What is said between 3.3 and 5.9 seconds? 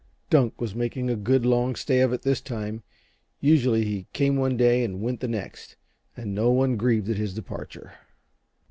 usually he came one day and went the next,